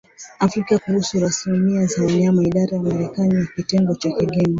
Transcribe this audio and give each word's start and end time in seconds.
Afrika 0.39 0.79
kuhusu 0.79 1.19
Rasilimali 1.19 1.85
za 1.87 2.03
Wanyama 2.03 2.43
Idara 2.43 2.77
ya 2.77 2.83
Marekani 2.83 3.35
ya 3.35 3.45
Kitengo 3.55 3.95
cha 3.95 4.11
Kigeni 4.11 4.49